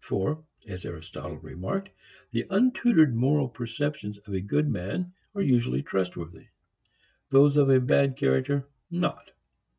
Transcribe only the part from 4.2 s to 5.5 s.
a good man are